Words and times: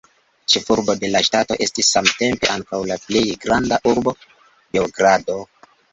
Ĉefurbo 0.51 0.93
de 1.01 1.09
la 1.15 1.19
ŝtato 1.27 1.57
estis 1.65 1.91
samtempe 1.97 2.49
ankaŭ 2.53 2.79
la 2.93 2.97
plej 3.05 3.23
granda 3.45 3.79
urbo 3.93 4.15
Beogrado. 4.23 5.37